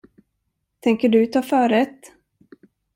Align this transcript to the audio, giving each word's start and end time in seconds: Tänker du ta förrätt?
Tänker 0.79 1.09
du 1.09 1.25
ta 1.25 1.41
förrätt? 1.41 1.99